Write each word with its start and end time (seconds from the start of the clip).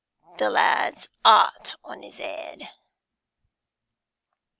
The 0.39 0.49
lad's 0.49 1.09
aht 1.23 1.75
on 1.83 2.01
his 2.01 2.19
'eead.' 2.19 2.67